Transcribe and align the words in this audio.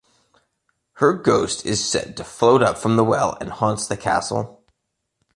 Her 0.93 1.13
ghost 1.13 1.63
is 1.63 1.87
said 1.87 2.17
to 2.17 2.23
float 2.23 2.63
up 2.63 2.79
from 2.79 2.95
the 2.95 3.03
well 3.03 3.37
and 3.39 3.51
haunts 3.51 3.85
the 3.85 3.95
castle. 3.95 4.65